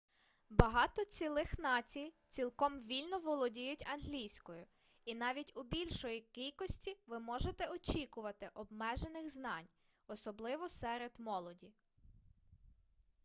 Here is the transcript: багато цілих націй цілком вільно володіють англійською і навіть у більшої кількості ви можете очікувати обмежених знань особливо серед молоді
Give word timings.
багато 0.49 1.05
цілих 1.05 1.59
націй 1.59 2.13
цілком 2.27 2.79
вільно 2.79 3.19
володіють 3.19 3.87
англійською 3.93 4.65
і 5.05 5.15
навіть 5.15 5.57
у 5.57 5.63
більшої 5.63 6.21
кількості 6.21 6.97
ви 7.07 7.19
можете 7.19 7.67
очікувати 7.67 8.49
обмежених 8.53 9.29
знань 9.29 9.67
особливо 10.07 10.69
серед 10.69 11.19
молоді 11.19 11.73